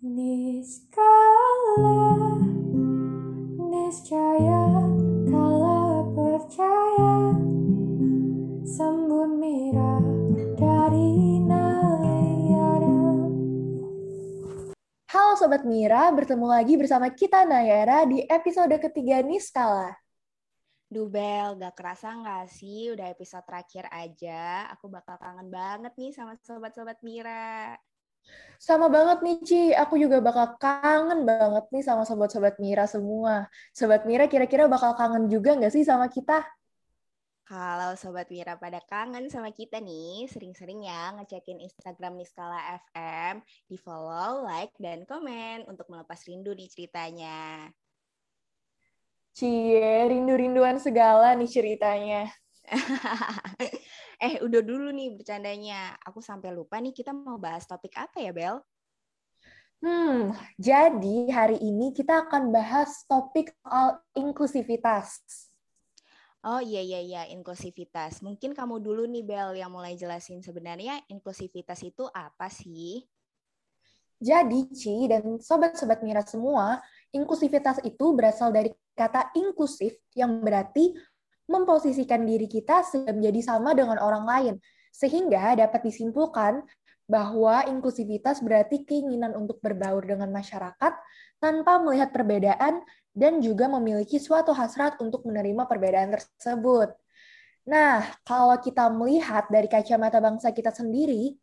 Niskala 0.00 1.92
Niscaya 3.60 4.64
Kala 5.28 6.08
percaya 6.16 7.36
Sembun 8.64 9.36
mira 9.36 10.00
dari 10.56 11.44
Nayara 11.44 12.96
Halo 15.12 15.36
Sobat 15.36 15.68
Mira, 15.68 16.08
bertemu 16.16 16.48
lagi 16.48 16.80
bersama 16.80 17.12
kita 17.12 17.44
Nayara 17.44 18.08
di 18.08 18.24
episode 18.24 18.72
ketiga 18.80 19.20
Niskala. 19.20 19.92
Duh 20.88 21.12
Bel, 21.12 21.60
gak 21.60 21.76
kerasa 21.76 22.16
gak 22.24 22.48
sih 22.48 22.88
udah 22.88 23.04
episode 23.12 23.44
terakhir 23.44 23.84
aja. 23.92 24.64
Aku 24.72 24.88
bakal 24.88 25.20
kangen 25.20 25.52
banget 25.52 25.92
nih 26.00 26.16
sama 26.16 26.40
sobat-sobat 26.40 27.04
Mira. 27.04 27.76
Sama 28.60 28.92
banget 28.92 29.24
nih, 29.24 29.36
Ci. 29.40 29.62
Aku 29.72 29.96
juga 29.96 30.20
bakal 30.20 30.60
kangen 30.60 31.24
banget 31.24 31.64
nih 31.72 31.80
sama 31.80 32.04
sobat-sobat 32.04 32.60
Mira 32.60 32.84
semua. 32.84 33.48
Sobat 33.72 34.04
Mira 34.04 34.28
kira-kira 34.28 34.68
bakal 34.68 34.92
kangen 35.00 35.32
juga 35.32 35.56
nggak 35.56 35.72
sih 35.72 35.80
sama 35.80 36.12
kita? 36.12 36.44
Kalau 37.50 37.98
Sobat 37.98 38.30
Mira 38.30 38.54
pada 38.54 38.78
kangen 38.84 39.26
sama 39.26 39.50
kita 39.50 39.82
nih, 39.82 40.28
sering-sering 40.30 40.86
ya 40.86 41.10
ngecekin 41.18 41.58
Instagram 41.58 42.14
Niskala 42.14 42.78
FM, 42.78 43.42
di 43.66 43.74
follow, 43.74 44.46
like, 44.46 44.70
dan 44.78 45.02
komen 45.02 45.66
untuk 45.66 45.90
melepas 45.90 46.22
rindu 46.30 46.54
di 46.54 46.70
ceritanya. 46.70 47.66
Cie, 49.34 50.06
rindu-rinduan 50.06 50.78
segala 50.78 51.34
nih 51.34 51.50
ceritanya. 51.50 52.30
eh, 54.20 54.38
udah 54.44 54.60
dulu 54.60 54.92
nih 54.92 55.16
bercandanya. 55.16 55.96
Aku 56.04 56.20
sampai 56.20 56.52
lupa 56.52 56.76
nih 56.78 56.92
kita 56.92 57.10
mau 57.16 57.40
bahas 57.40 57.64
topik 57.64 57.96
apa 57.96 58.20
ya, 58.20 58.30
Bel? 58.30 58.60
Hmm, 59.80 60.36
jadi 60.60 61.32
hari 61.32 61.56
ini 61.56 61.96
kita 61.96 62.28
akan 62.28 62.52
bahas 62.52 63.00
topik 63.08 63.48
soal 63.64 63.96
inklusivitas. 64.12 65.24
Oh 66.44 66.60
iya 66.60 66.80
iya 66.84 67.00
iya, 67.00 67.22
inklusivitas. 67.32 68.20
Mungkin 68.20 68.52
kamu 68.52 68.80
dulu 68.80 69.08
nih 69.08 69.24
Bel 69.24 69.56
yang 69.56 69.72
mulai 69.72 69.96
jelasin 69.96 70.44
sebenarnya 70.44 71.00
inklusivitas 71.08 71.80
itu 71.80 72.04
apa 72.12 72.52
sih? 72.52 73.04
Jadi, 74.20 74.68
Ci 74.76 75.08
dan 75.08 75.40
sobat-sobat 75.40 76.04
Mira 76.04 76.20
semua, 76.20 76.76
inklusivitas 77.08 77.80
itu 77.80 78.12
berasal 78.12 78.52
dari 78.52 78.68
kata 78.92 79.32
inklusif 79.32 79.96
yang 80.12 80.44
berarti 80.44 80.92
memposisikan 81.50 82.22
diri 82.22 82.46
kita 82.46 82.86
menjadi 83.10 83.40
sama 83.42 83.74
dengan 83.74 83.98
orang 83.98 84.22
lain, 84.22 84.54
sehingga 84.94 85.58
dapat 85.58 85.82
disimpulkan 85.82 86.62
bahwa 87.10 87.66
inklusivitas 87.66 88.38
berarti 88.38 88.86
keinginan 88.86 89.34
untuk 89.34 89.58
berbaur 89.58 90.06
dengan 90.06 90.30
masyarakat 90.30 90.94
tanpa 91.42 91.82
melihat 91.82 92.14
perbedaan 92.14 92.86
dan 93.10 93.42
juga 93.42 93.66
memiliki 93.66 94.22
suatu 94.22 94.54
hasrat 94.54 94.94
untuk 95.02 95.26
menerima 95.26 95.66
perbedaan 95.66 96.14
tersebut. 96.14 96.94
Nah, 97.66 98.06
kalau 98.22 98.54
kita 98.62 98.86
melihat 98.94 99.50
dari 99.50 99.66
kacamata 99.66 100.22
bangsa 100.22 100.54
kita 100.54 100.70
sendiri, 100.70 101.34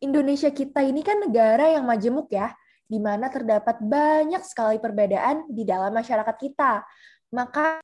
Indonesia 0.00 0.48
kita 0.48 0.80
ini 0.80 1.04
kan 1.04 1.20
negara 1.20 1.68
yang 1.68 1.84
majemuk 1.84 2.32
ya, 2.32 2.56
di 2.88 2.96
mana 2.96 3.28
terdapat 3.28 3.76
banyak 3.84 4.40
sekali 4.42 4.80
perbedaan 4.80 5.44
di 5.52 5.68
dalam 5.68 5.92
masyarakat 5.92 6.36
kita. 6.40 6.82
Maka 7.30 7.78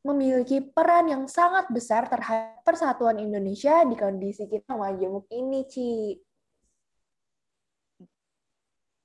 memiliki 0.00 0.64
peran 0.64 1.12
yang 1.12 1.24
sangat 1.28 1.68
besar 1.68 2.08
terhadap 2.08 2.64
persatuan 2.64 3.20
Indonesia 3.20 3.84
di 3.84 3.96
kondisi 3.96 4.48
kita 4.48 4.72
majemuk 4.76 5.28
ini, 5.28 5.68
Ci. 5.68 6.16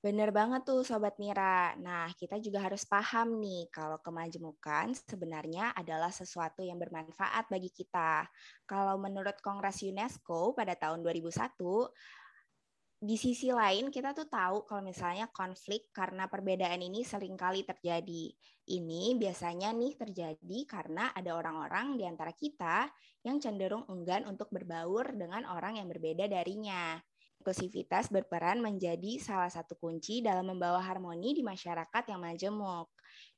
Bener 0.05 0.29
banget 0.29 0.61
tuh 0.69 0.85
Sobat 0.85 1.17
Mira. 1.17 1.73
Nah, 1.81 2.13
kita 2.13 2.37
juga 2.37 2.61
harus 2.61 2.85
paham 2.85 3.41
nih 3.41 3.65
kalau 3.73 3.97
kemajemukan 4.05 4.93
sebenarnya 4.93 5.73
adalah 5.73 6.13
sesuatu 6.13 6.61
yang 6.61 6.77
bermanfaat 6.77 7.49
bagi 7.49 7.73
kita. 7.73 8.29
Kalau 8.69 9.01
menurut 9.01 9.33
Kongres 9.41 9.81
UNESCO 9.81 10.53
pada 10.53 10.77
tahun 10.77 11.01
2001, 11.01 11.57
di 13.05 13.21
sisi 13.21 13.53
lain 13.53 13.93
kita 13.93 14.17
tuh 14.17 14.25
tahu 14.25 14.65
kalau 14.65 14.81
misalnya 14.81 15.29
konflik 15.29 15.93
karena 15.93 16.25
perbedaan 16.25 16.81
ini 16.81 17.05
sering 17.05 17.37
kali 17.37 17.61
terjadi. 17.61 18.33
Ini 18.65 19.13
biasanya 19.21 19.69
nih 19.77 19.93
terjadi 19.93 20.59
karena 20.65 21.13
ada 21.13 21.37
orang-orang 21.37 22.01
di 22.01 22.03
antara 22.09 22.33
kita 22.33 22.89
yang 23.21 23.37
cenderung 23.37 23.85
enggan 23.93 24.25
untuk 24.25 24.49
berbaur 24.49 25.13
dengan 25.13 25.45
orang 25.45 25.77
yang 25.77 25.85
berbeda 25.85 26.25
darinya. 26.25 26.97
Inklusivitas 27.45 28.09
berperan 28.09 28.57
menjadi 28.57 29.21
salah 29.21 29.53
satu 29.53 29.77
kunci 29.77 30.25
dalam 30.25 30.49
membawa 30.49 30.81
harmoni 30.81 31.37
di 31.37 31.45
masyarakat 31.45 32.09
yang 32.09 32.17
majemuk. 32.17 32.89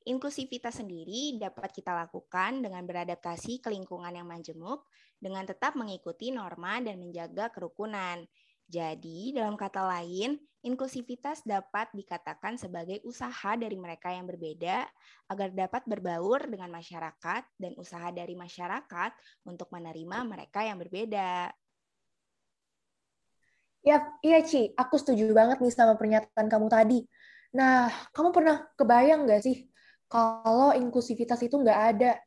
Inklusivitas 0.08 0.80
sendiri 0.80 1.36
dapat 1.36 1.76
kita 1.76 1.92
lakukan 1.92 2.64
dengan 2.64 2.88
beradaptasi 2.88 3.60
ke 3.60 3.68
lingkungan 3.68 4.16
yang 4.16 4.24
majemuk 4.24 4.88
dengan 5.20 5.44
tetap 5.44 5.76
mengikuti 5.76 6.32
norma 6.32 6.80
dan 6.80 6.96
menjaga 6.96 7.52
kerukunan. 7.52 8.24
Jadi, 8.68 9.32
dalam 9.32 9.56
kata 9.56 9.80
lain, 9.80 10.36
inklusivitas 10.60 11.40
dapat 11.40 11.88
dikatakan 11.96 12.60
sebagai 12.60 13.00
usaha 13.08 13.56
dari 13.56 13.80
mereka 13.80 14.12
yang 14.12 14.28
berbeda 14.28 14.84
agar 15.32 15.48
dapat 15.56 15.88
berbaur 15.88 16.44
dengan 16.44 16.76
masyarakat 16.76 17.42
dan 17.56 17.72
usaha 17.80 18.12
dari 18.12 18.36
masyarakat 18.36 19.10
untuk 19.48 19.72
menerima 19.72 20.20
mereka 20.28 20.68
yang 20.68 20.76
berbeda. 20.76 21.48
Ya, 23.80 24.04
iya 24.20 24.44
Ci, 24.44 24.76
aku 24.76 25.00
setuju 25.00 25.32
banget 25.32 25.64
nih 25.64 25.72
sama 25.72 25.96
pernyataan 25.96 26.52
kamu 26.52 26.68
tadi. 26.68 27.08
Nah, 27.56 27.88
kamu 28.12 28.36
pernah 28.36 28.68
kebayang 28.76 29.24
nggak 29.24 29.40
sih 29.48 29.64
kalau 30.12 30.76
inklusivitas 30.76 31.40
itu 31.40 31.56
nggak 31.56 31.80
ada? 31.96 32.20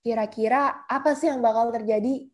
Kira-kira 0.00 0.88
apa 0.88 1.12
sih 1.12 1.28
yang 1.28 1.44
bakal 1.44 1.68
terjadi 1.68 2.32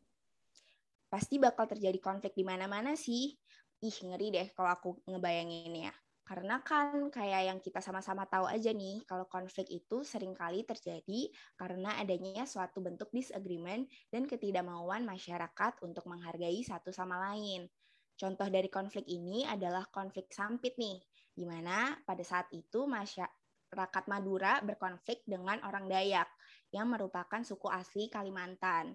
pasti 1.12 1.36
bakal 1.36 1.68
terjadi 1.68 2.00
konflik 2.00 2.32
di 2.32 2.40
mana-mana 2.40 2.96
sih. 2.96 3.36
Ih, 3.84 3.96
ngeri 4.08 4.32
deh 4.32 4.48
kalau 4.56 4.72
aku 4.72 4.90
ngebayangin 5.04 5.92
ya. 5.92 5.92
Karena 6.24 6.64
kan 6.64 7.12
kayak 7.12 7.42
yang 7.52 7.58
kita 7.60 7.84
sama-sama 7.84 8.24
tahu 8.24 8.48
aja 8.48 8.72
nih, 8.72 9.04
kalau 9.04 9.28
konflik 9.28 9.68
itu 9.68 10.00
sering 10.00 10.32
kali 10.32 10.64
terjadi 10.64 11.28
karena 11.60 12.00
adanya 12.00 12.48
suatu 12.48 12.80
bentuk 12.80 13.12
disagreement 13.12 13.84
dan 14.08 14.24
ketidakmauan 14.24 15.04
masyarakat 15.04 15.82
untuk 15.84 16.08
menghargai 16.08 16.64
satu 16.64 16.88
sama 16.88 17.20
lain. 17.28 17.68
Contoh 18.16 18.46
dari 18.48 18.70
konflik 18.70 19.04
ini 19.10 19.42
adalah 19.44 19.84
konflik 19.90 20.30
sampit 20.30 20.78
nih, 20.78 21.02
di 21.34 21.42
mana 21.42 22.00
pada 22.06 22.22
saat 22.22 22.46
itu 22.54 22.86
masyarakat 22.86 24.04
Madura 24.06 24.62
berkonflik 24.62 25.26
dengan 25.26 25.58
orang 25.66 25.90
Dayak 25.90 26.30
yang 26.70 26.86
merupakan 26.86 27.42
suku 27.42 27.66
asli 27.66 28.06
Kalimantan. 28.06 28.94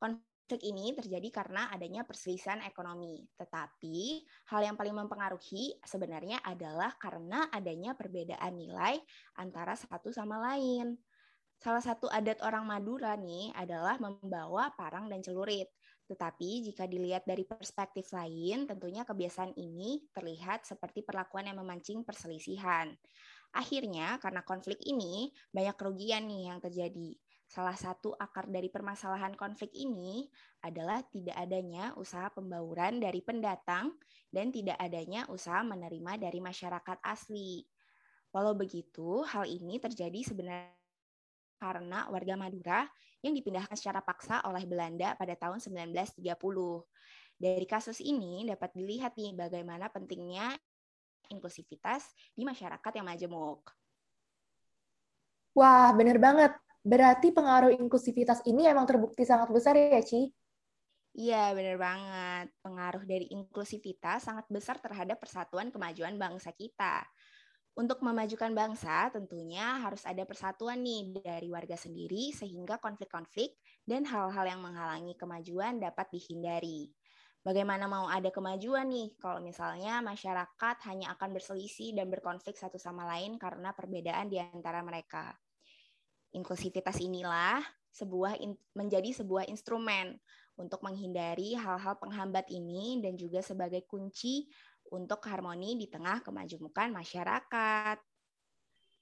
Konflik 0.00 0.31
Konflik 0.52 0.68
ini 0.68 0.92
terjadi 0.92 1.28
karena 1.32 1.72
adanya 1.72 2.04
perselisihan 2.04 2.60
ekonomi. 2.60 3.24
Tetapi 3.40 4.20
hal 4.52 4.60
yang 4.60 4.76
paling 4.76 4.92
mempengaruhi 4.92 5.80
sebenarnya 5.80 6.44
adalah 6.44 6.92
karena 7.00 7.48
adanya 7.48 7.96
perbedaan 7.96 8.60
nilai 8.60 9.00
antara 9.40 9.72
satu 9.72 10.12
sama 10.12 10.36
lain. 10.44 11.00
Salah 11.56 11.80
satu 11.80 12.04
adat 12.12 12.44
orang 12.44 12.68
Madura 12.68 13.16
nih 13.16 13.48
adalah 13.56 13.96
membawa 13.96 14.68
parang 14.76 15.08
dan 15.08 15.24
celurit. 15.24 15.72
Tetapi 16.04 16.68
jika 16.68 16.84
dilihat 16.84 17.24
dari 17.24 17.48
perspektif 17.48 18.12
lain, 18.12 18.68
tentunya 18.68 19.08
kebiasaan 19.08 19.56
ini 19.56 20.04
terlihat 20.12 20.68
seperti 20.68 21.00
perlakuan 21.00 21.48
yang 21.48 21.64
memancing 21.64 22.04
perselisihan. 22.04 22.92
Akhirnya, 23.56 24.20
karena 24.20 24.44
konflik 24.44 24.84
ini, 24.84 25.32
banyak 25.48 25.80
kerugian 25.80 26.28
nih 26.28 26.52
yang 26.52 26.60
terjadi. 26.60 27.16
Salah 27.52 27.76
satu 27.76 28.16
akar 28.16 28.48
dari 28.48 28.72
permasalahan 28.72 29.36
konflik 29.36 29.76
ini 29.76 30.24
adalah 30.64 31.04
tidak 31.12 31.36
adanya 31.36 31.92
usaha 32.00 32.32
pembauran 32.32 32.96
dari 32.96 33.20
pendatang 33.20 33.92
dan 34.32 34.48
tidak 34.48 34.80
adanya 34.80 35.28
usaha 35.28 35.60
menerima 35.60 36.16
dari 36.16 36.40
masyarakat 36.40 37.04
asli. 37.04 37.60
Walau 38.32 38.56
begitu, 38.56 39.20
hal 39.28 39.44
ini 39.44 39.76
terjadi 39.76 40.32
sebenarnya 40.32 40.72
karena 41.60 42.08
warga 42.08 42.40
Madura 42.40 42.88
yang 43.20 43.36
dipindahkan 43.36 43.76
secara 43.76 44.00
paksa 44.00 44.40
oleh 44.48 44.64
Belanda 44.64 45.12
pada 45.20 45.36
tahun 45.36 45.60
1930. 45.60 46.32
Dari 47.36 47.66
kasus 47.68 48.00
ini 48.00 48.48
dapat 48.48 48.72
dilihat 48.72 49.12
nih 49.20 49.36
bagaimana 49.36 49.92
pentingnya 49.92 50.56
inklusivitas 51.28 52.16
di 52.32 52.48
masyarakat 52.48 52.92
yang 52.96 53.04
majemuk. 53.04 53.76
Wah, 55.52 55.92
benar 55.92 56.16
banget. 56.16 56.56
Berarti 56.82 57.30
pengaruh 57.30 57.70
inklusivitas 57.78 58.42
ini 58.50 58.66
emang 58.66 58.86
terbukti 58.90 59.22
sangat 59.22 59.48
besar 59.54 59.78
ya, 59.78 60.02
Ci? 60.02 60.34
Iya, 61.12 61.52
benar 61.52 61.76
banget. 61.76 62.46
Pengaruh 62.64 63.04
dari 63.04 63.28
inklusivitas 63.30 64.24
sangat 64.26 64.48
besar 64.48 64.80
terhadap 64.80 65.20
persatuan 65.20 65.68
kemajuan 65.68 66.16
bangsa 66.16 66.50
kita. 66.56 67.04
Untuk 67.72 68.04
memajukan 68.04 68.52
bangsa, 68.52 69.08
tentunya 69.12 69.80
harus 69.80 70.04
ada 70.04 70.24
persatuan 70.28 70.84
nih 70.84 71.24
dari 71.24 71.48
warga 71.48 71.76
sendiri 71.76 72.28
sehingga 72.32 72.76
konflik-konflik 72.76 73.56
dan 73.88 74.04
hal-hal 74.04 74.44
yang 74.44 74.60
menghalangi 74.60 75.16
kemajuan 75.16 75.80
dapat 75.80 76.10
dihindari. 76.12 76.92
Bagaimana 77.42 77.88
mau 77.88 78.06
ada 78.12 78.28
kemajuan 78.28 78.92
nih 78.92 79.16
kalau 79.16 79.40
misalnya 79.40 80.04
masyarakat 80.04 80.76
hanya 80.88 81.16
akan 81.16 81.30
berselisih 81.32 81.96
dan 81.96 82.12
berkonflik 82.12 82.60
satu 82.60 82.76
sama 82.76 83.08
lain 83.08 83.40
karena 83.40 83.72
perbedaan 83.72 84.28
di 84.28 84.36
antara 84.36 84.84
mereka. 84.84 85.32
Inklusivitas 86.32 86.96
inilah 87.00 87.60
sebuah 87.92 88.40
menjadi 88.72 89.12
sebuah 89.20 89.48
instrumen 89.52 90.16
untuk 90.56 90.80
menghindari 90.80 91.52
hal-hal 91.56 91.96
penghambat 92.00 92.48
ini 92.48 93.00
dan 93.04 93.16
juga 93.16 93.44
sebagai 93.44 93.84
kunci 93.84 94.48
untuk 94.92 95.20
harmoni 95.28 95.76
di 95.76 95.88
tengah 95.88 96.20
kemajemukan 96.24 96.92
masyarakat. 96.92 97.96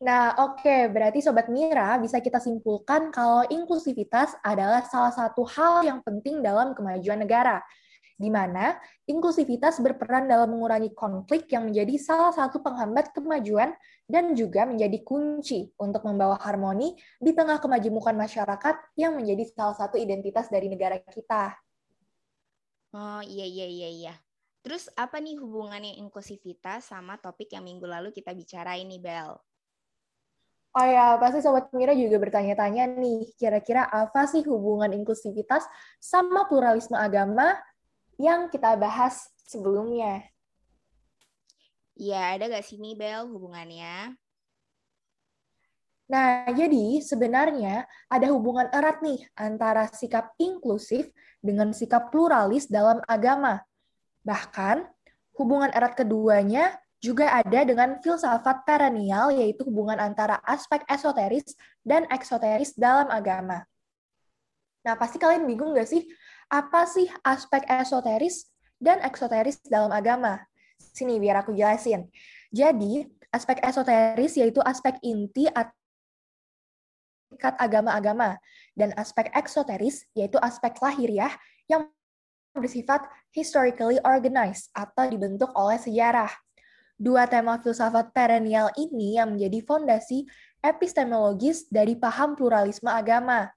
Nah, 0.00 0.32
oke, 0.40 0.64
okay. 0.64 0.88
berarti 0.88 1.20
Sobat 1.20 1.52
Mira 1.52 2.00
bisa 2.00 2.24
kita 2.24 2.40
simpulkan 2.40 3.12
kalau 3.12 3.44
inklusivitas 3.52 4.32
adalah 4.40 4.80
salah 4.88 5.12
satu 5.12 5.44
hal 5.44 5.84
yang 5.84 6.00
penting 6.00 6.40
dalam 6.40 6.72
kemajuan 6.72 7.20
negara 7.20 7.60
di 8.20 8.28
mana 8.28 8.76
inklusivitas 9.08 9.80
berperan 9.80 10.28
dalam 10.28 10.52
mengurangi 10.52 10.92
konflik 10.92 11.48
yang 11.48 11.72
menjadi 11.72 11.96
salah 11.96 12.36
satu 12.36 12.60
penghambat 12.60 13.16
kemajuan 13.16 13.72
dan 14.04 14.36
juga 14.36 14.68
menjadi 14.68 15.00
kunci 15.00 15.72
untuk 15.80 16.04
membawa 16.04 16.36
harmoni 16.36 17.00
di 17.16 17.32
tengah 17.32 17.56
kemajemukan 17.56 18.12
masyarakat 18.12 18.76
yang 19.00 19.16
menjadi 19.16 19.48
salah 19.56 19.72
satu 19.72 19.96
identitas 19.96 20.52
dari 20.52 20.68
negara 20.68 21.00
kita. 21.00 21.56
Oh 22.92 23.24
iya 23.24 23.48
iya 23.48 23.64
iya 23.64 23.88
iya. 23.88 24.14
Terus 24.60 24.92
apa 24.92 25.16
nih 25.16 25.40
hubungannya 25.40 25.96
inklusivitas 25.96 26.92
sama 26.92 27.16
topik 27.16 27.48
yang 27.56 27.64
minggu 27.64 27.88
lalu 27.88 28.12
kita 28.12 28.36
bicara 28.36 28.76
ini, 28.76 29.00
Bel? 29.00 29.40
Oh 30.70 30.86
ya, 30.86 31.18
pasti 31.18 31.42
Sobat 31.42 31.66
Mira 31.74 31.98
juga 31.98 32.22
bertanya-tanya 32.22 32.94
nih, 32.94 33.34
kira-kira 33.34 33.90
apa 33.90 34.30
sih 34.30 34.46
hubungan 34.46 34.94
inklusivitas 34.94 35.66
sama 35.98 36.46
pluralisme 36.46 36.94
agama 36.94 37.58
yang 38.20 38.52
kita 38.52 38.76
bahas 38.76 39.32
sebelumnya. 39.48 40.28
Iya, 41.96 42.36
ada 42.36 42.44
gak 42.52 42.64
sih 42.68 42.76
nih 42.76 42.96
Bel 42.96 43.24
hubungannya? 43.28 44.16
Nah, 46.10 46.50
jadi 46.50 46.98
sebenarnya 47.06 47.86
ada 48.10 48.26
hubungan 48.34 48.66
erat 48.74 48.98
nih 48.98 49.24
antara 49.38 49.86
sikap 49.94 50.34
inklusif 50.42 51.06
dengan 51.38 51.70
sikap 51.70 52.10
pluralis 52.10 52.66
dalam 52.66 52.98
agama. 53.06 53.62
Bahkan, 54.26 54.84
hubungan 55.38 55.70
erat 55.70 55.94
keduanya 55.94 56.74
juga 56.98 57.30
ada 57.32 57.62
dengan 57.62 57.96
filsafat 58.02 58.66
perennial, 58.66 59.32
yaitu 59.32 59.64
hubungan 59.64 59.96
antara 60.02 60.42
aspek 60.44 60.82
esoteris 60.90 61.56
dan 61.86 62.04
eksoteris 62.10 62.74
dalam 62.74 63.06
agama. 63.08 63.64
Nah, 64.82 64.94
pasti 64.96 65.20
kalian 65.20 65.46
bingung 65.46 65.76
nggak 65.76 65.88
sih 65.88 66.10
apa 66.50 66.82
sih 66.90 67.06
aspek 67.22 67.62
esoteris 67.70 68.50
dan 68.82 68.98
eksoteris 69.06 69.62
dalam 69.70 69.94
agama? 69.94 70.42
Sini 70.76 71.22
biar 71.22 71.46
aku 71.46 71.54
jelasin. 71.54 72.10
Jadi, 72.50 73.06
aspek 73.30 73.62
esoteris 73.62 74.34
yaitu 74.34 74.58
aspek 74.66 74.98
inti 75.06 75.46
atau 75.46 75.70
agama-agama 77.62 78.42
dan 78.74 78.90
aspek 78.98 79.30
eksoteris 79.30 80.02
yaitu 80.18 80.36
aspek 80.42 80.74
lahiriah 80.82 81.30
yang 81.70 81.86
bersifat 82.50 83.06
historically 83.30 84.02
organized 84.02 84.74
atau 84.74 85.06
dibentuk 85.06 85.54
oleh 85.54 85.78
sejarah. 85.78 86.28
Dua 87.00 87.30
tema 87.30 87.62
filsafat 87.62 88.10
perennial 88.12 88.74
ini 88.76 89.16
yang 89.16 89.38
menjadi 89.38 89.62
fondasi 89.64 90.26
epistemologis 90.60 91.70
dari 91.70 91.96
paham 91.96 92.34
pluralisme 92.36 92.90
agama 92.90 93.48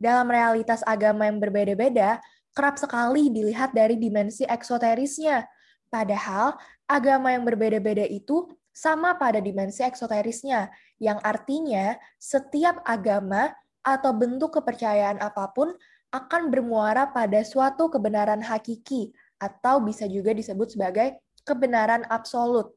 dalam 0.00 0.32
realitas 0.32 0.80
agama 0.88 1.28
yang 1.28 1.36
berbeda-beda, 1.36 2.18
kerap 2.56 2.80
sekali 2.80 3.28
dilihat 3.28 3.76
dari 3.76 4.00
dimensi 4.00 4.48
eksoterisnya. 4.48 5.44
Padahal, 5.92 6.56
agama 6.88 7.36
yang 7.36 7.44
berbeda-beda 7.44 8.08
itu 8.08 8.48
sama 8.72 9.20
pada 9.20 9.38
dimensi 9.38 9.84
eksoterisnya, 9.84 10.72
yang 10.96 11.20
artinya 11.20 12.00
setiap 12.16 12.80
agama 12.88 13.52
atau 13.84 14.16
bentuk 14.16 14.56
kepercayaan 14.56 15.20
apa 15.20 15.52
pun 15.52 15.76
akan 16.10 16.48
bermuara 16.48 17.06
pada 17.12 17.44
suatu 17.44 17.92
kebenaran 17.92 18.40
hakiki, 18.40 19.12
atau 19.36 19.84
bisa 19.84 20.08
juga 20.08 20.32
disebut 20.32 20.74
sebagai 20.74 21.20
kebenaran 21.44 22.08
absolut. 22.08 22.72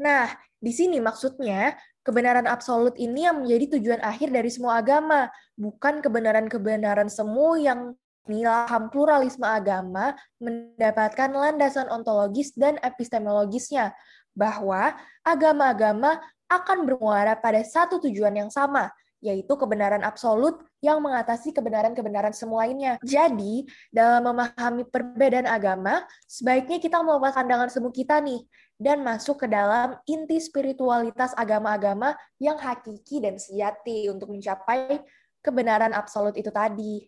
Nah, 0.00 0.32
di 0.56 0.72
sini 0.72 0.96
maksudnya 1.00 1.76
kebenaran 2.04 2.48
absolut 2.48 2.96
ini 2.96 3.28
yang 3.28 3.44
menjadi 3.44 3.78
tujuan 3.78 4.00
akhir 4.00 4.32
dari 4.32 4.48
semua 4.48 4.80
agama, 4.80 5.28
bukan 5.56 6.00
kebenaran-kebenaran 6.00 7.12
semu 7.12 7.60
yang 7.60 7.92
nilai 8.28 8.68
pluralisme 8.92 9.42
agama 9.42 10.14
mendapatkan 10.38 11.32
landasan 11.32 11.88
ontologis 11.90 12.54
dan 12.54 12.78
epistemologisnya, 12.84 13.96
bahwa 14.36 14.94
agama-agama 15.26 16.22
akan 16.46 16.86
bermuara 16.86 17.34
pada 17.38 17.62
satu 17.62 17.98
tujuan 18.02 18.34
yang 18.34 18.50
sama, 18.50 18.90
yaitu 19.20 19.52
kebenaran 19.54 20.00
absolut 20.00 20.64
yang 20.80 20.98
mengatasi 21.04 21.52
kebenaran-kebenaran 21.52 22.32
semua 22.32 22.64
lainnya. 22.64 22.96
Jadi, 23.04 23.68
dalam 23.92 24.24
memahami 24.32 24.88
perbedaan 24.88 25.46
agama, 25.46 26.02
sebaiknya 26.24 26.80
kita 26.80 27.04
melepas 27.04 27.36
pandangan 27.36 27.68
semu 27.68 27.92
kita 27.92 28.18
nih, 28.24 28.40
dan 28.80 29.04
masuk 29.04 29.44
ke 29.44 29.46
dalam 29.52 30.00
inti 30.08 30.40
spiritualitas 30.40 31.36
agama-agama 31.36 32.16
yang 32.40 32.56
hakiki 32.56 33.20
dan 33.20 33.36
sejati 33.36 34.08
untuk 34.08 34.32
mencapai 34.32 35.04
kebenaran 35.44 35.92
absolut 35.92 36.32
itu 36.40 36.48
tadi. 36.48 37.04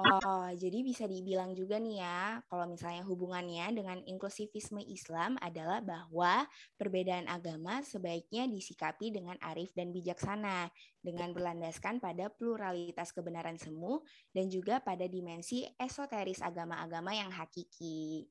Oh, 0.00 0.48
jadi 0.56 0.80
bisa 0.80 1.04
dibilang 1.04 1.52
juga 1.52 1.76
nih 1.76 2.00
ya, 2.00 2.40
kalau 2.48 2.64
misalnya 2.72 3.04
hubungannya 3.04 3.68
dengan 3.74 3.98
inklusivisme 4.08 4.80
Islam 4.80 5.36
adalah 5.44 5.84
bahwa 5.84 6.48
perbedaan 6.80 7.28
agama 7.28 7.84
sebaiknya 7.84 8.48
disikapi 8.48 9.12
dengan 9.12 9.36
arif 9.44 9.76
dan 9.76 9.92
bijaksana, 9.92 10.72
dengan 11.04 11.36
berlandaskan 11.36 12.00
pada 12.00 12.32
pluralitas 12.32 13.12
kebenaran 13.12 13.60
semu 13.60 14.00
dan 14.32 14.48
juga 14.48 14.80
pada 14.80 15.04
dimensi 15.04 15.68
esoteris 15.76 16.40
agama-agama 16.40 17.12
yang 17.12 17.28
hakiki. 17.28 18.24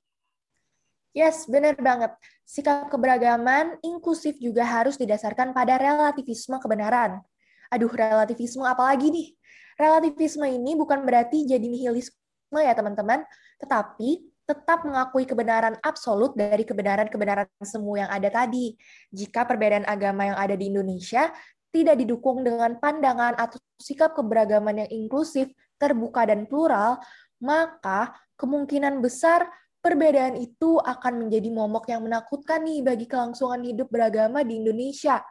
Yes, 1.10 1.50
benar 1.50 1.74
banget. 1.82 2.14
Sikap 2.46 2.94
keberagaman 2.94 3.82
inklusif 3.82 4.38
juga 4.38 4.62
harus 4.62 4.94
didasarkan 4.94 5.58
pada 5.58 5.82
relativisme 5.82 6.62
kebenaran. 6.62 7.22
Aduh, 7.74 7.90
relativisme 7.90 8.66
apalagi 8.66 9.10
nih? 9.10 9.28
Relativisme 9.78 10.46
ini 10.46 10.78
bukan 10.78 11.02
berarti 11.06 11.50
jadi 11.50 11.66
nihilisme 11.66 12.60
ya 12.62 12.74
teman-teman, 12.78 13.26
tetapi 13.58 14.30
tetap 14.50 14.82
mengakui 14.82 15.30
kebenaran 15.30 15.78
absolut 15.86 16.34
dari 16.34 16.66
kebenaran-kebenaran 16.66 17.46
semu 17.62 18.02
yang 18.02 18.10
ada 18.10 18.34
tadi. 18.34 18.74
Jika 19.14 19.46
perbedaan 19.46 19.86
agama 19.86 20.26
yang 20.30 20.38
ada 20.38 20.58
di 20.58 20.74
Indonesia 20.74 21.30
tidak 21.70 22.02
didukung 22.02 22.42
dengan 22.42 22.82
pandangan 22.82 23.38
atau 23.38 23.62
sikap 23.78 24.18
keberagaman 24.18 24.86
yang 24.86 24.90
inklusif, 24.90 25.54
terbuka, 25.78 26.26
dan 26.26 26.50
plural, 26.50 26.98
maka 27.38 28.18
kemungkinan 28.42 29.06
besar 29.06 29.46
perbedaan 29.80 30.36
itu 30.40 30.80
akan 30.80 31.26
menjadi 31.28 31.50
momok 31.52 31.92
yang 31.92 32.04
menakutkan 32.04 32.64
nih 32.64 32.84
bagi 32.84 33.06
kelangsungan 33.08 33.64
hidup 33.64 33.88
beragama 33.92 34.44
di 34.44 34.60
Indonesia. 34.60 35.24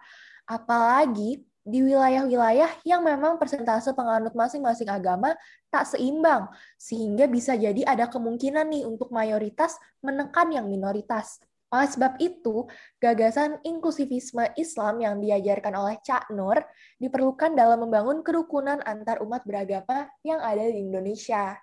Apalagi 0.49 1.45
di 1.69 1.85
wilayah-wilayah 1.85 2.81
yang 2.89 3.05
memang 3.05 3.37
persentase 3.37 3.93
penganut 3.93 4.33
masing-masing 4.33 4.89
agama 4.89 5.37
tak 5.69 5.85
seimbang, 5.85 6.49
sehingga 6.81 7.29
bisa 7.29 7.53
jadi 7.53 7.85
ada 7.85 8.09
kemungkinan 8.09 8.73
nih 8.73 8.89
untuk 8.89 9.13
mayoritas 9.13 9.77
menekan 10.01 10.49
yang 10.49 10.65
minoritas. 10.65 11.37
Oleh 11.69 11.85
sebab 11.85 12.17
itu, 12.17 12.65
gagasan 12.97 13.61
inklusivisme 13.61 14.41
Islam 14.57 15.05
yang 15.05 15.21
diajarkan 15.21 15.77
oleh 15.77 16.01
Cak 16.01 16.33
Nur 16.33 16.57
diperlukan 16.97 17.53
dalam 17.53 17.85
membangun 17.85 18.25
kerukunan 18.25 18.81
antar 18.89 19.21
umat 19.21 19.45
beragama 19.45 20.09
yang 20.25 20.41
ada 20.41 20.65
di 20.65 20.81
Indonesia. 20.81 21.61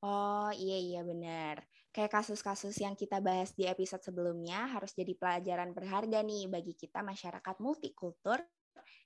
Oh 0.00 0.48
iya 0.56 0.80
iya 0.80 1.00
benar. 1.04 1.60
Kayak 1.92 2.22
kasus-kasus 2.22 2.72
yang 2.80 2.96
kita 2.96 3.20
bahas 3.20 3.52
di 3.52 3.68
episode 3.68 4.00
sebelumnya 4.00 4.64
harus 4.72 4.96
jadi 4.96 5.12
pelajaran 5.12 5.76
berharga 5.76 6.24
nih 6.24 6.48
bagi 6.48 6.72
kita 6.72 7.04
masyarakat 7.04 7.56
multikultur 7.60 8.40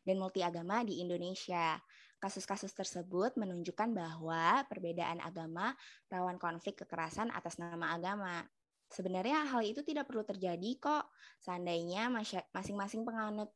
dan 0.07 0.17
multiagama 0.23 0.87
di 0.87 1.03
Indonesia. 1.03 1.83
Kasus-kasus 2.23 2.71
tersebut 2.71 3.35
menunjukkan 3.35 3.91
bahwa 3.91 4.63
perbedaan 4.71 5.19
agama 5.19 5.75
rawan 6.07 6.39
konflik 6.39 6.87
kekerasan 6.87 7.35
atas 7.35 7.59
nama 7.59 7.99
agama. 7.99 8.47
Sebenarnya 8.87 9.51
hal 9.51 9.67
itu 9.67 9.83
tidak 9.83 10.07
perlu 10.07 10.23
terjadi 10.23 10.71
kok, 10.79 11.11
seandainya 11.43 12.07
masing-masing 12.55 13.03
penganut 13.03 13.51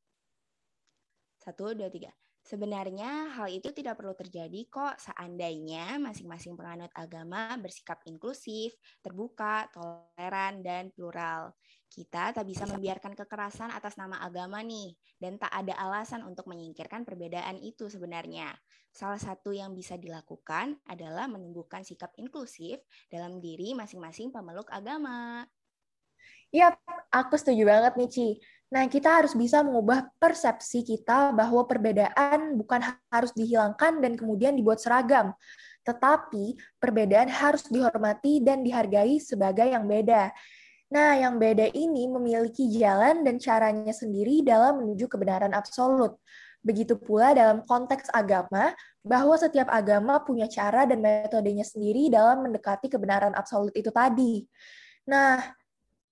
satu, 1.39 1.71
dua, 1.71 1.87
tiga. 1.87 2.11
Sebenarnya 2.49 3.37
hal 3.37 3.53
itu 3.53 3.69
tidak 3.77 4.01
perlu 4.01 4.17
terjadi 4.17 4.57
kok 4.73 4.97
seandainya 4.97 6.01
masing-masing 6.01 6.57
penganut 6.57 6.89
agama 6.97 7.53
bersikap 7.61 8.01
inklusif, 8.09 8.73
terbuka, 9.05 9.69
toleran, 9.69 10.65
dan 10.65 10.89
plural. 10.89 11.53
Kita 11.93 12.33
tak 12.33 12.49
bisa 12.49 12.65
membiarkan 12.65 13.13
kekerasan 13.13 13.69
atas 13.69 14.01
nama 14.01 14.25
agama 14.25 14.65
nih, 14.65 14.97
dan 15.21 15.37
tak 15.37 15.53
ada 15.53 15.77
alasan 15.77 16.25
untuk 16.25 16.49
menyingkirkan 16.49 17.05
perbedaan 17.05 17.61
itu 17.61 17.93
sebenarnya. 17.93 18.57
Salah 18.97 19.21
satu 19.21 19.53
yang 19.53 19.77
bisa 19.77 20.01
dilakukan 20.01 20.81
adalah 20.89 21.29
menumbuhkan 21.29 21.85
sikap 21.85 22.17
inklusif 22.17 22.81
dalam 23.13 23.45
diri 23.45 23.77
masing-masing 23.77 24.33
pemeluk 24.33 24.73
agama. 24.73 25.45
Iya, 26.49 26.73
aku 27.13 27.37
setuju 27.37 27.69
banget 27.69 27.93
nih, 28.01 28.09
Ci. 28.09 28.29
Nah, 28.73 28.85
kita 28.89 29.21
harus 29.21 29.33
bisa 29.33 29.65
mengubah 29.65 30.09
persepsi 30.21 30.85
kita 30.85 31.33
bahwa 31.33 31.65
perbedaan 31.65 32.57
bukan 32.57 32.85
harus 33.13 33.33
dihilangkan 33.33 34.01
dan 34.01 34.13
kemudian 34.17 34.53
dibuat 34.57 34.81
seragam, 34.81 35.33
tetapi 35.85 36.57
perbedaan 36.77 37.33
harus 37.33 37.65
dihormati 37.69 38.45
dan 38.45 38.61
dihargai 38.61 39.17
sebagai 39.21 39.73
yang 39.73 39.89
beda. 39.89 40.33
Nah, 40.93 41.21
yang 41.21 41.37
beda 41.37 41.69
ini 41.73 42.09
memiliki 42.09 42.69
jalan 42.73 43.25
dan 43.25 43.37
caranya 43.41 43.93
sendiri 43.93 44.41
dalam 44.45 44.81
menuju 44.85 45.05
kebenaran 45.09 45.53
absolut. 45.53 46.17
Begitu 46.65 46.97
pula 47.01 47.33
dalam 47.37 47.65
konteks 47.65 48.09
agama, 48.13 48.73
bahwa 49.05 49.37
setiap 49.37 49.69
agama 49.73 50.21
punya 50.25 50.49
cara 50.49 50.85
dan 50.85 51.01
metodenya 51.01 51.65
sendiri 51.65 52.09
dalam 52.13 52.45
mendekati 52.45 52.89
kebenaran 52.93 53.33
absolut 53.37 53.73
itu 53.77 53.89
tadi. 53.93 54.45
Nah, 55.09 55.41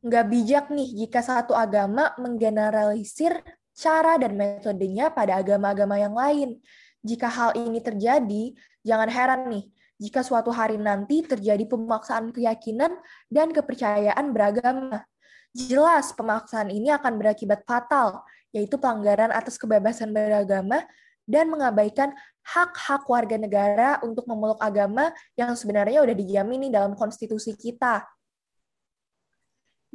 nggak 0.06 0.25
bijak 0.30 0.64
nih 0.70 0.86
jika 1.06 1.18
satu 1.18 1.50
agama 1.50 2.14
menggeneralisir 2.22 3.42
cara 3.75 4.14
dan 4.22 4.38
metodenya 4.38 5.10
pada 5.10 5.42
agama-agama 5.42 5.98
yang 5.98 6.14
lain. 6.14 6.62
Jika 7.02 7.26
hal 7.26 7.58
ini 7.58 7.82
terjadi, 7.82 8.54
jangan 8.86 9.10
heran 9.10 9.42
nih 9.50 9.66
jika 9.96 10.20
suatu 10.20 10.52
hari 10.52 10.76
nanti 10.76 11.25
terjadi 11.25 11.64
pemaksaan 11.64 12.30
keyakinan 12.30 12.92
dan 13.32 13.50
kepercayaan 13.50 14.30
beragama. 14.30 15.04
Jelas 15.56 16.12
pemaksaan 16.12 16.68
ini 16.68 16.92
akan 16.92 17.16
berakibat 17.16 17.64
fatal, 17.64 18.20
yaitu 18.52 18.76
pelanggaran 18.76 19.32
atas 19.32 19.56
kebebasan 19.56 20.12
beragama 20.12 20.84
dan 21.25 21.48
mengabaikan 21.48 22.12
hak-hak 22.44 23.08
warga 23.08 23.40
negara 23.40 23.98
untuk 24.04 24.28
memeluk 24.28 24.60
agama 24.60 25.10
yang 25.34 25.56
sebenarnya 25.56 26.04
sudah 26.04 26.16
dijamin 26.16 26.68
dalam 26.68 26.92
konstitusi 26.94 27.56
kita 27.56 28.04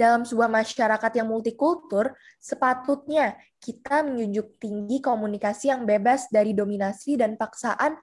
dalam 0.01 0.25
sebuah 0.25 0.49
masyarakat 0.49 1.11
yang 1.13 1.29
multikultur, 1.29 2.09
sepatutnya 2.41 3.37
kita 3.61 4.01
menjunjung 4.01 4.57
tinggi 4.57 4.97
komunikasi 4.97 5.69
yang 5.69 5.85
bebas 5.85 6.25
dari 6.33 6.57
dominasi 6.57 7.21
dan 7.21 7.37
paksaan 7.37 7.93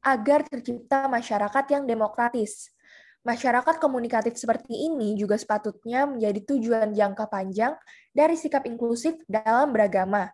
agar 0.00 0.48
tercipta 0.48 1.04
masyarakat 1.12 1.64
yang 1.76 1.84
demokratis. 1.84 2.72
Masyarakat 3.20 3.76
komunikatif 3.76 4.38
seperti 4.40 4.88
ini 4.88 5.18
juga 5.18 5.36
sepatutnya 5.36 6.08
menjadi 6.08 6.40
tujuan 6.56 6.96
jangka 6.96 7.28
panjang 7.28 7.76
dari 8.16 8.38
sikap 8.38 8.64
inklusif 8.64 9.20
dalam 9.28 9.76
beragama 9.76 10.32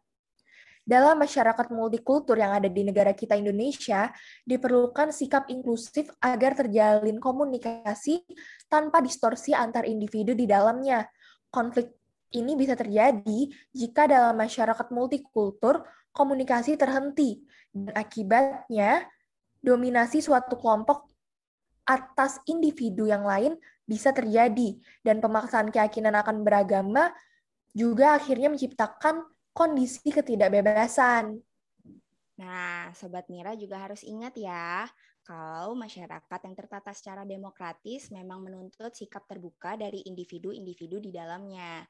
dalam 0.82 1.14
masyarakat 1.14 1.70
multikultur 1.70 2.34
yang 2.34 2.58
ada 2.58 2.66
di 2.66 2.82
negara 2.82 3.14
kita 3.14 3.38
Indonesia, 3.38 4.10
diperlukan 4.42 5.14
sikap 5.14 5.46
inklusif 5.46 6.10
agar 6.18 6.58
terjalin 6.58 7.22
komunikasi 7.22 8.26
tanpa 8.66 8.98
distorsi 8.98 9.54
antar 9.54 9.86
individu 9.86 10.34
di 10.34 10.44
dalamnya. 10.44 11.06
Konflik 11.54 11.94
ini 12.34 12.58
bisa 12.58 12.74
terjadi 12.74 13.46
jika 13.70 14.10
dalam 14.10 14.34
masyarakat 14.34 14.88
multikultur 14.90 15.86
komunikasi 16.10 16.74
terhenti 16.74 17.40
dan 17.70 17.94
akibatnya 17.94 19.06
dominasi 19.62 20.18
suatu 20.18 20.58
kelompok 20.58 21.08
atas 21.86 22.38
individu 22.46 23.06
yang 23.06 23.22
lain 23.22 23.54
bisa 23.86 24.10
terjadi 24.14 24.78
dan 25.02 25.18
pemaksaan 25.18 25.70
keyakinan 25.70 26.14
akan 26.14 26.42
beragama 26.46 27.10
juga 27.72 28.16
akhirnya 28.16 28.52
menciptakan 28.52 29.24
kondisi 29.52 30.08
ketidakbebasan. 30.08 31.36
Nah, 32.40 32.90
Sobat 32.96 33.28
Mira 33.28 33.52
juga 33.54 33.78
harus 33.78 34.02
ingat 34.02 34.34
ya, 34.34 34.88
kalau 35.22 35.78
masyarakat 35.78 36.40
yang 36.42 36.56
tertata 36.58 36.90
secara 36.90 37.22
demokratis 37.22 38.10
memang 38.10 38.42
menuntut 38.42 38.90
sikap 38.96 39.28
terbuka 39.28 39.78
dari 39.78 40.02
individu-individu 40.08 40.98
di 40.98 41.14
dalamnya. 41.14 41.86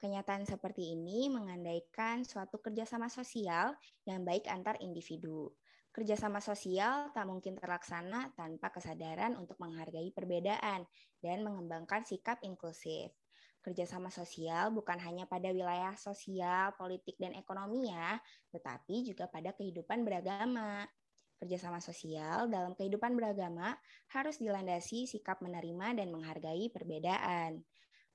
Kenyataan 0.00 0.48
seperti 0.48 0.96
ini 0.96 1.28
mengandaikan 1.28 2.24
suatu 2.24 2.56
kerjasama 2.56 3.12
sosial 3.12 3.76
yang 4.08 4.24
baik 4.24 4.48
antar 4.48 4.80
individu. 4.80 5.52
Kerjasama 5.92 6.40
sosial 6.40 7.12
tak 7.12 7.28
mungkin 7.28 7.58
terlaksana 7.58 8.32
tanpa 8.32 8.72
kesadaran 8.72 9.36
untuk 9.36 9.60
menghargai 9.60 10.08
perbedaan 10.14 10.88
dan 11.20 11.44
mengembangkan 11.44 12.06
sikap 12.08 12.40
inklusif 12.40 13.12
kerjasama 13.60 14.08
sosial 14.08 14.72
bukan 14.72 14.96
hanya 15.00 15.28
pada 15.28 15.52
wilayah 15.52 15.92
sosial, 15.96 16.72
politik, 16.80 17.16
dan 17.20 17.36
ekonomi 17.36 17.92
ya, 17.92 18.16
tetapi 18.52 19.04
juga 19.04 19.28
pada 19.28 19.52
kehidupan 19.52 20.04
beragama. 20.04 20.88
Kerjasama 21.40 21.80
sosial 21.80 22.52
dalam 22.52 22.76
kehidupan 22.76 23.16
beragama 23.16 23.72
harus 24.12 24.36
dilandasi 24.36 25.08
sikap 25.08 25.40
menerima 25.40 25.96
dan 25.96 26.12
menghargai 26.12 26.68
perbedaan. 26.68 27.64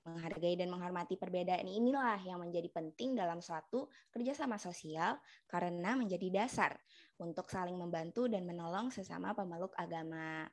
Menghargai 0.06 0.54
dan 0.54 0.70
menghormati 0.70 1.18
perbedaan 1.18 1.66
inilah 1.66 2.22
yang 2.22 2.38
menjadi 2.38 2.70
penting 2.70 3.18
dalam 3.18 3.42
suatu 3.42 3.90
kerjasama 4.14 4.62
sosial 4.62 5.18
karena 5.50 5.98
menjadi 5.98 6.46
dasar 6.46 6.78
untuk 7.18 7.50
saling 7.50 7.74
membantu 7.74 8.30
dan 8.30 8.46
menolong 8.46 8.94
sesama 8.94 9.34
pemeluk 9.34 9.74
agama. 9.74 10.46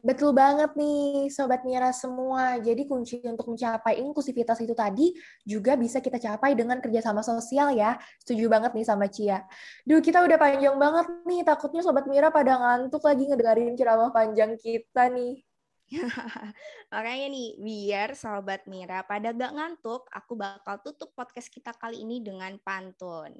Betul 0.00 0.32
banget 0.32 0.72
nih, 0.72 1.28
Sobat 1.28 1.68
Mira 1.68 1.92
semua. 1.92 2.56
Jadi 2.64 2.88
kunci 2.88 3.20
untuk 3.28 3.52
mencapai 3.52 4.00
inklusivitas 4.00 4.56
itu 4.64 4.72
tadi 4.72 5.12
juga 5.44 5.76
bisa 5.76 6.00
kita 6.00 6.16
capai 6.16 6.56
dengan 6.56 6.80
kerjasama 6.80 7.20
sosial 7.20 7.76
ya. 7.76 8.00
Setuju 8.24 8.48
banget 8.48 8.72
nih 8.72 8.88
sama 8.88 9.12
Cia. 9.12 9.44
Duh, 9.84 10.00
kita 10.00 10.24
udah 10.24 10.40
panjang 10.40 10.80
banget 10.80 11.06
nih. 11.28 11.44
Takutnya 11.44 11.84
Sobat 11.84 12.08
Mira 12.08 12.32
pada 12.32 12.56
ngantuk 12.56 13.04
lagi 13.04 13.28
ngedengerin 13.28 13.76
ceramah 13.76 14.08
panjang 14.08 14.56
kita 14.56 15.12
nih. 15.12 15.44
Makanya 16.92 17.26
nih, 17.28 17.48
biar 17.60 18.16
Sobat 18.16 18.64
Mira 18.64 19.04
pada 19.04 19.28
gak 19.36 19.52
ngantuk, 19.52 20.08
aku 20.08 20.32
bakal 20.40 20.80
tutup 20.80 21.12
podcast 21.12 21.52
kita 21.52 21.76
kali 21.76 22.00
ini 22.00 22.24
dengan 22.24 22.56
pantun. 22.64 23.36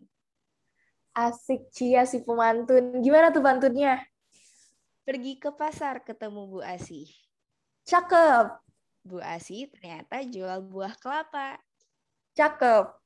Asik 1.16 1.72
Cia 1.72 2.04
si 2.04 2.20
pemantun. 2.20 3.00
Gimana 3.00 3.32
tuh 3.32 3.40
pantunnya? 3.40 4.11
Pergi 5.02 5.34
ke 5.42 5.50
pasar 5.50 6.06
ketemu 6.06 6.46
Bu 6.46 6.60
Asih. 6.62 7.10
Cakep. 7.82 8.62
Bu 9.02 9.18
Asih 9.18 9.66
ternyata 9.74 10.22
jual 10.22 10.62
buah 10.62 10.94
kelapa. 10.94 11.58
Cakep. 12.38 13.02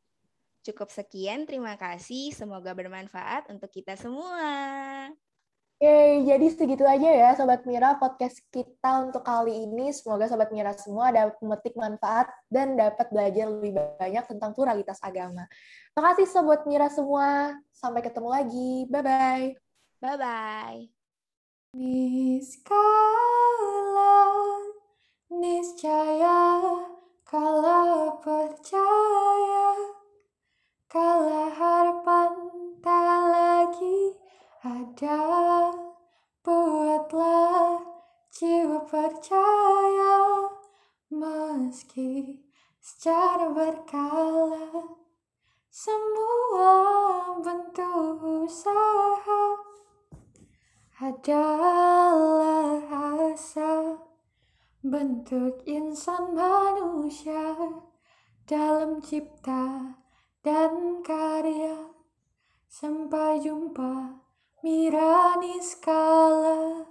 Cukup 0.60 0.92
sekian, 0.92 1.48
terima 1.48 1.78
kasih. 1.80 2.36
Semoga 2.36 2.76
bermanfaat 2.76 3.48
untuk 3.48 3.72
kita 3.72 3.96
semua. 3.96 5.08
Oke, 5.76 6.24
jadi 6.24 6.46
segitu 6.56 6.88
aja 6.88 7.04
ya 7.04 7.36
Sobat 7.36 7.68
Mira 7.68 8.00
podcast 8.00 8.40
kita 8.48 9.08
untuk 9.08 9.20
kali 9.20 9.68
ini. 9.68 9.92
Semoga 9.92 10.24
Sobat 10.24 10.48
Mira 10.48 10.72
semua 10.72 11.12
dapat 11.12 11.36
memetik 11.44 11.76
manfaat 11.76 12.32
dan 12.48 12.80
dapat 12.80 13.12
belajar 13.12 13.44
lebih 13.52 13.76
banyak 13.76 14.24
tentang 14.24 14.56
pluralitas 14.56 14.96
agama. 15.04 15.44
Terima 15.92 16.16
kasih 16.16 16.28
Sobat 16.32 16.64
Mira 16.64 16.88
semua. 16.88 17.60
Sampai 17.76 18.00
ketemu 18.00 18.28
lagi. 18.32 18.88
Bye-bye. 18.88 19.46
Bye-bye. 20.00 20.95
Niskala, 21.76 22.80
niscaya, 25.28 26.40
kala 27.28 28.16
percaya, 28.24 29.76
kala 30.88 31.52
harapan 31.52 32.32
tak 32.80 33.28
lagi 33.28 34.16
ada, 34.64 35.20
buatlah 36.40 37.84
jiwa 38.32 38.80
percaya, 38.88 40.48
meski 41.12 42.40
secara 42.80 43.52
berkala, 43.52 44.80
semua 45.68 46.72
bentuk 47.44 48.24
usaha 48.48 49.65
adalah 50.96 52.80
asa 53.28 54.00
bentuk 54.80 55.60
insan 55.68 56.32
manusia 56.32 57.52
dalam 58.48 59.04
cipta 59.04 59.92
dan 60.40 61.04
karya. 61.04 61.92
Sampai 62.64 63.44
jumpa 63.44 64.24
Mirani 64.64 65.60
skala. 65.60 66.85